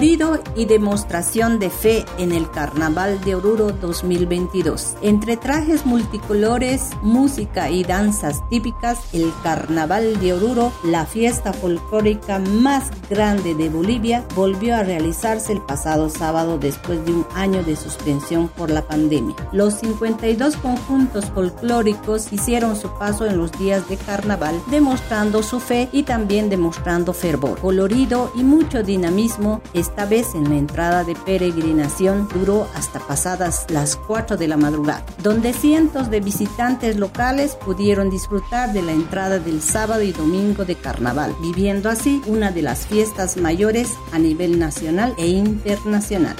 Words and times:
colorido 0.00 0.42
y 0.56 0.64
demostración 0.64 1.58
de 1.58 1.68
fe 1.68 2.06
en 2.16 2.32
el 2.32 2.50
Carnaval 2.50 3.20
de 3.20 3.34
Oruro 3.34 3.70
2022. 3.70 4.96
Entre 5.02 5.36
trajes 5.36 5.84
multicolores, 5.84 6.88
música 7.02 7.68
y 7.68 7.84
danzas 7.84 8.40
típicas, 8.48 8.98
el 9.12 9.30
Carnaval 9.42 10.18
de 10.18 10.32
Oruro, 10.32 10.72
la 10.84 11.04
fiesta 11.04 11.52
folclórica 11.52 12.38
más 12.38 12.90
grande 13.10 13.54
de 13.54 13.68
Bolivia, 13.68 14.24
volvió 14.34 14.74
a 14.74 14.84
realizarse 14.84 15.52
el 15.52 15.60
pasado 15.60 16.08
sábado 16.08 16.56
después 16.56 17.04
de 17.04 17.12
un 17.12 17.26
año 17.34 17.62
de 17.62 17.76
suspensión 17.76 18.48
por 18.48 18.70
la 18.70 18.80
pandemia. 18.80 19.36
Los 19.52 19.74
52 19.80 20.56
conjuntos 20.56 21.26
folclóricos 21.26 22.32
hicieron 22.32 22.74
su 22.74 22.88
paso 22.98 23.26
en 23.26 23.36
los 23.36 23.52
días 23.52 23.86
de 23.90 23.98
carnaval, 23.98 24.62
demostrando 24.70 25.42
su 25.42 25.60
fe 25.60 25.90
y 25.92 26.04
también 26.04 26.48
demostrando 26.48 27.12
fervor, 27.12 27.60
colorido 27.60 28.32
y 28.34 28.44
mucho 28.44 28.82
dinamismo. 28.82 29.60
Esta 29.90 30.06
vez 30.06 30.36
en 30.36 30.48
la 30.48 30.56
entrada 30.56 31.02
de 31.02 31.16
peregrinación 31.16 32.28
duró 32.32 32.68
hasta 32.76 33.00
pasadas 33.00 33.66
las 33.70 33.96
4 33.96 34.36
de 34.36 34.46
la 34.46 34.56
madrugada, 34.56 35.04
donde 35.20 35.52
cientos 35.52 36.10
de 36.10 36.20
visitantes 36.20 36.96
locales 36.96 37.56
pudieron 37.56 38.08
disfrutar 38.08 38.72
de 38.72 38.82
la 38.82 38.92
entrada 38.92 39.40
del 39.40 39.60
sábado 39.60 40.02
y 40.02 40.12
domingo 40.12 40.64
de 40.64 40.76
carnaval, 40.76 41.34
viviendo 41.42 41.90
así 41.90 42.22
una 42.26 42.52
de 42.52 42.62
las 42.62 42.86
fiestas 42.86 43.36
mayores 43.36 43.88
a 44.12 44.20
nivel 44.20 44.60
nacional 44.60 45.12
e 45.18 45.26
internacional. 45.26 46.36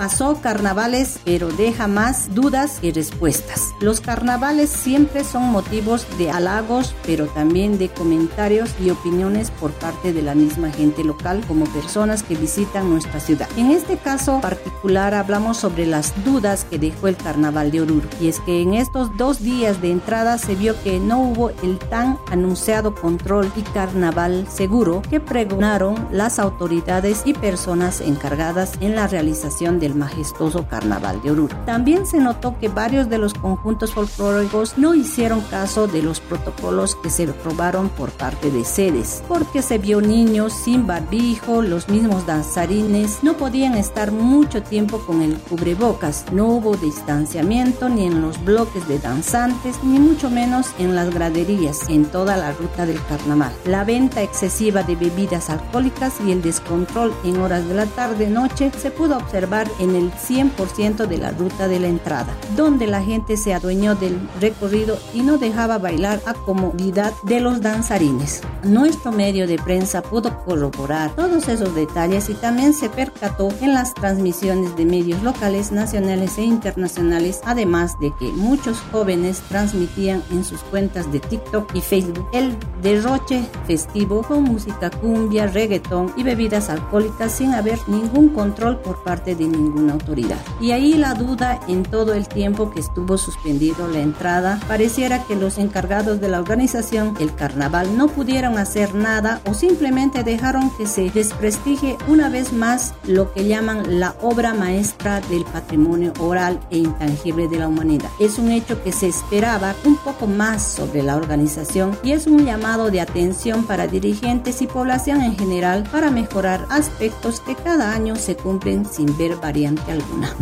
Pasó 0.00 0.40
carnavales, 0.40 1.20
pero 1.26 1.48
deja 1.48 1.86
más 1.86 2.34
dudas 2.34 2.78
y 2.80 2.90
respuestas. 2.90 3.74
Los 3.82 4.00
carnavales 4.00 4.70
siempre 4.70 5.24
son 5.24 5.42
motivos 5.50 6.06
de 6.16 6.30
halagos, 6.30 6.94
pero 7.04 7.26
también 7.26 7.76
de 7.76 7.90
comentarios 7.90 8.70
y 8.80 8.88
opiniones 8.88 9.50
por 9.50 9.72
parte 9.72 10.14
de 10.14 10.22
la 10.22 10.34
misma 10.34 10.70
gente 10.70 11.04
local 11.04 11.44
como 11.46 11.66
personas 11.66 12.22
que 12.22 12.34
visitan 12.34 12.88
nuestra 12.88 13.20
ciudad. 13.20 13.46
En 13.58 13.72
este 13.72 13.98
caso 13.98 14.40
particular 14.40 15.12
hablamos 15.12 15.58
sobre 15.58 15.84
las 15.84 16.14
dudas 16.24 16.64
que 16.64 16.78
dejó 16.78 17.08
el 17.08 17.18
carnaval 17.18 17.70
de 17.70 17.82
Oruro. 17.82 18.08
Y 18.22 18.28
es 18.28 18.40
que 18.40 18.62
en 18.62 18.72
estos 18.72 19.14
dos 19.18 19.42
días 19.42 19.82
de 19.82 19.90
entrada 19.90 20.38
se 20.38 20.54
vio 20.54 20.82
que 20.82 20.98
no 20.98 21.20
hubo 21.20 21.50
el 21.62 21.78
tan 21.78 22.18
anunciado 22.30 22.94
control 22.94 23.52
y 23.54 23.60
carnaval 23.60 24.46
seguro 24.48 25.02
que 25.10 25.20
pregonaron 25.20 26.08
las 26.10 26.38
autoridades 26.38 27.20
y 27.26 27.34
personas 27.34 28.00
encargadas 28.00 28.72
en 28.80 28.94
la 28.94 29.06
realización 29.06 29.78
de 29.78 29.89
majestuoso 29.94 30.66
carnaval 30.68 31.22
de 31.22 31.30
Oruro. 31.30 31.56
También 31.66 32.06
se 32.06 32.18
notó 32.18 32.58
que 32.58 32.68
varios 32.68 33.08
de 33.08 33.18
los 33.18 33.34
conjuntos 33.34 33.94
folclóricos 33.94 34.76
no 34.76 34.94
hicieron 34.94 35.40
caso 35.42 35.86
de 35.86 36.02
los 36.02 36.20
protocolos 36.20 36.96
que 36.96 37.10
se 37.10 37.26
probaron 37.28 37.88
por 37.88 38.10
parte 38.10 38.50
de 38.50 38.64
sedes, 38.64 39.22
porque 39.28 39.62
se 39.62 39.78
vio 39.78 40.00
niños 40.00 40.52
sin 40.52 40.86
barbijo, 40.86 41.62
los 41.62 41.88
mismos 41.88 42.26
danzarines 42.26 43.18
no 43.22 43.34
podían 43.36 43.74
estar 43.74 44.12
mucho 44.12 44.62
tiempo 44.62 44.98
con 45.00 45.22
el 45.22 45.34
cubrebocas, 45.34 46.24
no 46.32 46.46
hubo 46.46 46.76
distanciamiento 46.76 47.88
ni 47.88 48.06
en 48.06 48.20
los 48.20 48.42
bloques 48.44 48.86
de 48.88 48.98
danzantes, 48.98 49.82
ni 49.82 49.98
mucho 49.98 50.30
menos 50.30 50.68
en 50.78 50.94
las 50.94 51.12
graderías, 51.12 51.88
en 51.88 52.04
toda 52.04 52.36
la 52.36 52.52
ruta 52.52 52.86
del 52.86 53.02
carnaval. 53.04 53.52
La 53.64 53.84
venta 53.84 54.22
excesiva 54.22 54.82
de 54.82 54.96
bebidas 54.96 55.50
alcohólicas 55.50 56.14
y 56.26 56.32
el 56.32 56.42
descontrol 56.42 57.12
en 57.24 57.40
horas 57.40 57.66
de 57.66 57.74
la 57.74 57.86
tarde-noche 57.86 58.70
se 58.78 58.90
pudo 58.90 59.16
observar 59.16 59.68
en 59.80 59.96
el 59.96 60.12
100% 60.12 61.06
de 61.06 61.18
la 61.18 61.32
ruta 61.32 61.66
de 61.66 61.80
la 61.80 61.88
entrada, 61.88 62.32
donde 62.56 62.86
la 62.86 63.02
gente 63.02 63.36
se 63.36 63.54
adueñó 63.54 63.94
del 63.94 64.20
recorrido 64.40 64.98
y 65.14 65.22
no 65.22 65.38
dejaba 65.38 65.78
bailar 65.78 66.20
a 66.26 66.34
comodidad 66.34 67.12
de 67.24 67.40
los 67.40 67.60
danzarines. 67.60 68.42
Nuestro 68.62 69.10
medio 69.10 69.46
de 69.46 69.58
prensa 69.58 70.02
pudo 70.02 70.44
corroborar 70.44 71.14
todos 71.16 71.48
esos 71.48 71.74
detalles 71.74 72.28
y 72.28 72.34
también 72.34 72.74
se 72.74 72.88
percató 72.88 73.48
en 73.60 73.74
las 73.74 73.94
transmisiones 73.94 74.76
de 74.76 74.84
medios 74.84 75.22
locales, 75.22 75.72
nacionales 75.72 76.36
e 76.38 76.42
internacionales, 76.42 77.40
además 77.44 77.98
de 78.00 78.12
que 78.18 78.26
muchos 78.32 78.78
jóvenes 78.92 79.40
transmitían 79.48 80.22
en 80.30 80.44
sus 80.44 80.60
cuentas 80.60 81.10
de 81.10 81.20
TikTok 81.20 81.74
y 81.74 81.80
Facebook 81.80 82.28
el 82.32 82.54
derroche 82.82 83.44
festivo 83.66 84.22
con 84.22 84.44
música 84.44 84.90
cumbia, 84.90 85.46
reggaetón 85.46 86.12
y 86.16 86.22
bebidas 86.22 86.68
alcohólicas 86.68 87.32
sin 87.32 87.54
haber 87.54 87.78
ningún 87.88 88.28
control 88.30 88.78
por 88.78 89.02
parte 89.02 89.34
de 89.34 89.44
ningún 89.44 89.69
una 89.78 89.94
autoridad. 89.94 90.38
Y 90.60 90.72
ahí 90.72 90.94
la 90.94 91.14
duda 91.14 91.60
en 91.68 91.82
todo 91.82 92.14
el 92.14 92.28
tiempo 92.28 92.70
que 92.70 92.80
estuvo 92.80 93.18
suspendido 93.18 93.88
la 93.88 94.00
entrada, 94.00 94.60
pareciera 94.68 95.24
que 95.24 95.36
los 95.36 95.58
encargados 95.58 96.20
de 96.20 96.28
la 96.28 96.40
organización, 96.40 97.14
el 97.20 97.34
carnaval, 97.34 97.96
no 97.96 98.08
pudieron 98.08 98.58
hacer 98.58 98.94
nada 98.94 99.40
o 99.46 99.54
simplemente 99.54 100.24
dejaron 100.24 100.70
que 100.76 100.86
se 100.86 101.10
desprestigie 101.10 101.96
una 102.08 102.28
vez 102.28 102.52
más 102.52 102.94
lo 103.04 103.32
que 103.32 103.46
llaman 103.46 104.00
la 104.00 104.14
obra 104.20 104.54
maestra 104.54 105.20
del 105.22 105.44
patrimonio 105.44 106.12
oral 106.18 106.60
e 106.70 106.78
intangible 106.78 107.48
de 107.48 107.58
la 107.58 107.68
humanidad. 107.68 108.10
Es 108.18 108.38
un 108.38 108.50
hecho 108.50 108.82
que 108.82 108.92
se 108.92 109.08
esperaba 109.08 109.74
un 109.84 109.96
poco 109.96 110.26
más 110.26 110.62
sobre 110.62 111.02
la 111.02 111.16
organización 111.16 111.96
y 112.02 112.12
es 112.12 112.26
un 112.26 112.44
llamado 112.44 112.90
de 112.90 113.00
atención 113.00 113.64
para 113.64 113.86
dirigentes 113.86 114.62
y 114.62 114.66
población 114.66 115.22
en 115.22 115.36
general 115.36 115.88
para 115.90 116.10
mejorar 116.10 116.66
aspectos 116.70 117.40
que 117.40 117.54
cada 117.54 117.92
año 117.92 118.16
se 118.16 118.36
cumplen 118.36 118.84
sin 118.84 119.16
ver 119.16 119.36
variaciones 119.50 119.88
alguna. 119.88 120.32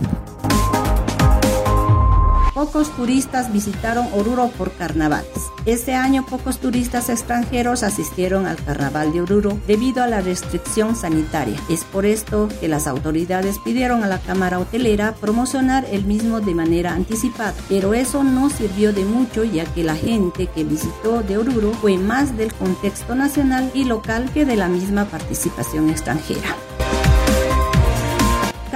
Pocos 2.53 2.95
turistas 2.97 3.53
visitaron 3.53 4.09
Oruro 4.13 4.49
por 4.49 4.73
carnavales. 4.73 5.31
Este 5.65 5.95
año 5.95 6.27
pocos 6.27 6.59
turistas 6.59 7.09
extranjeros 7.09 7.85
asistieron 7.85 8.47
al 8.47 8.57
carnaval 8.57 9.13
de 9.13 9.23
Oruro 9.23 9.59
debido 9.67 10.03
a 10.03 10.09
la 10.09 10.21
restricción 10.21 10.97
sanitaria. 10.97 11.57
Es 11.71 11.85
por 11.85 12.05
esto 12.05 12.49
que 12.61 12.69
las 12.69 12.87
autoridades 12.87 13.59
pidieron 13.61 14.03
a 14.03 14.09
la 14.09 14.19
Cámara 14.19 14.59
Hotelera 14.59 15.15
promocionar 15.15 15.87
el 15.91 16.05
mismo 16.05 16.41
de 16.41 16.55
manera 16.55 16.93
anticipada, 16.93 17.55
pero 17.69 17.95
eso 17.95 18.25
no 18.25 18.51
sirvió 18.51 18.93
de 18.93 19.05
mucho 19.05 19.45
ya 19.45 19.65
que 19.65 19.85
la 19.85 19.95
gente 19.95 20.49
que 20.49 20.65
visitó 20.65 21.23
de 21.23 21.39
Oruro 21.39 21.73
fue 21.75 21.97
más 21.97 22.37
del 22.37 22.53
contexto 22.53 23.15
nacional 23.15 23.71
y 23.73 23.85
local 23.85 24.31
que 24.35 24.45
de 24.45 24.57
la 24.57 24.69
misma 24.69 25.05
participación 25.05 25.91
extranjera 25.91 26.57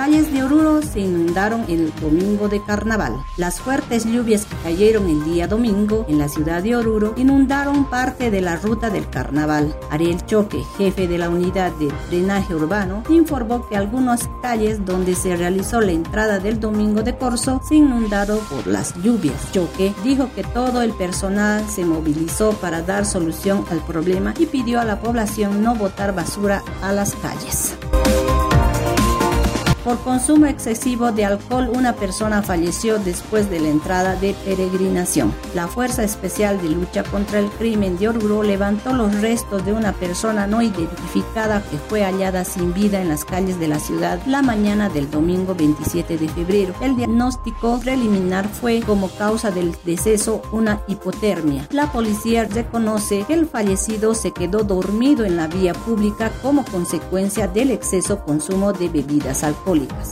calles 0.02 0.32
de 0.32 0.42
Oruro 0.42 0.82
se 0.82 0.98
inundaron 0.98 1.64
el 1.68 1.92
domingo 2.00 2.48
de 2.48 2.60
carnaval. 2.60 3.24
Las 3.36 3.60
fuertes 3.60 4.04
lluvias 4.04 4.46
que 4.46 4.56
cayeron 4.56 5.08
el 5.08 5.24
día 5.24 5.46
domingo 5.46 6.04
en 6.08 6.18
la 6.18 6.28
ciudad 6.28 6.60
de 6.60 6.74
Oruro 6.74 7.14
inundaron 7.16 7.88
parte 7.88 8.32
de 8.32 8.40
la 8.40 8.56
ruta 8.56 8.90
del 8.90 9.08
carnaval. 9.08 9.78
Ariel 9.90 10.26
Choque, 10.26 10.64
jefe 10.76 11.06
de 11.06 11.18
la 11.18 11.30
unidad 11.30 11.70
de 11.76 11.92
drenaje 12.10 12.52
urbano, 12.52 13.04
informó 13.10 13.68
que 13.68 13.76
algunas 13.76 14.28
calles 14.42 14.84
donde 14.84 15.14
se 15.14 15.36
realizó 15.36 15.80
la 15.80 15.92
entrada 15.92 16.40
del 16.40 16.58
domingo 16.58 17.04
de 17.04 17.16
corso 17.16 17.60
se 17.62 17.76
inundaron 17.76 18.40
por 18.50 18.66
las 18.66 19.00
lluvias. 19.04 19.52
Choque 19.52 19.94
dijo 20.02 20.28
que 20.34 20.42
todo 20.42 20.82
el 20.82 20.90
personal 20.94 21.64
se 21.68 21.84
movilizó 21.84 22.54
para 22.54 22.82
dar 22.82 23.06
solución 23.06 23.64
al 23.70 23.78
problema 23.78 24.34
y 24.36 24.46
pidió 24.46 24.80
a 24.80 24.84
la 24.84 24.98
población 24.98 25.62
no 25.62 25.76
botar 25.76 26.12
basura 26.12 26.60
a 26.82 26.90
las 26.90 27.14
calles. 27.14 27.76
Por 29.84 29.98
consumo 29.98 30.46
excesivo 30.46 31.10
de 31.10 31.24
alcohol, 31.24 31.68
una 31.74 31.94
persona 31.94 32.40
falleció 32.42 33.00
después 33.00 33.50
de 33.50 33.58
la 33.58 33.68
entrada 33.68 34.14
de 34.14 34.32
peregrinación. 34.44 35.34
La 35.56 35.66
Fuerza 35.66 36.04
Especial 36.04 36.62
de 36.62 36.68
Lucha 36.68 37.02
contra 37.02 37.40
el 37.40 37.50
Crimen 37.50 37.98
de 37.98 38.08
Oruro 38.08 38.44
levantó 38.44 38.92
los 38.92 39.12
restos 39.20 39.64
de 39.66 39.72
una 39.72 39.92
persona 39.92 40.46
no 40.46 40.62
identificada 40.62 41.62
que 41.68 41.78
fue 41.78 42.04
hallada 42.04 42.44
sin 42.44 42.72
vida 42.72 43.02
en 43.02 43.08
las 43.08 43.24
calles 43.24 43.58
de 43.58 43.66
la 43.66 43.80
ciudad 43.80 44.20
la 44.26 44.40
mañana 44.40 44.88
del 44.88 45.10
domingo 45.10 45.56
27 45.56 46.16
de 46.16 46.28
febrero. 46.28 46.74
El 46.80 46.96
diagnóstico 46.96 47.80
preliminar 47.80 48.48
fue 48.48 48.80
como 48.80 49.08
causa 49.08 49.50
del 49.50 49.74
deceso 49.84 50.42
una 50.52 50.80
hipotermia. 50.86 51.66
La 51.72 51.90
policía 51.90 52.44
reconoce 52.44 53.24
que 53.26 53.34
el 53.34 53.46
fallecido 53.46 54.14
se 54.14 54.30
quedó 54.30 54.62
dormido 54.62 55.24
en 55.24 55.36
la 55.36 55.48
vía 55.48 55.74
pública 55.74 56.30
como 56.40 56.64
consecuencia 56.64 57.48
del 57.48 57.72
exceso 57.72 58.20
consumo 58.24 58.72
de 58.72 58.88
bebidas 58.88 59.42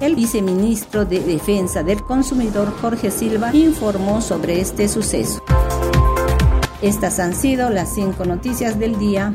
El 0.01 0.15
viceministro 0.15 1.05
de 1.05 1.21
Defensa 1.21 1.83
del 1.83 2.03
Consumidor, 2.03 2.73
Jorge 2.81 3.11
Silva, 3.11 3.55
informó 3.55 4.23
sobre 4.23 4.61
este 4.61 4.89
suceso. 4.89 5.43
Estas 6.81 7.19
han 7.19 7.35
sido 7.35 7.69
las 7.69 7.95
cinco 7.95 8.25
noticias 8.25 8.79
del 8.79 8.99
día. 8.99 9.35